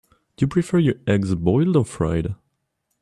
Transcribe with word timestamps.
Do 0.35 0.45
you 0.45 0.47
prefer 0.47 0.79
your 0.79 0.95
eggs 1.05 1.35
boiled 1.35 1.75
or 1.75 1.85
fried? 1.85 2.33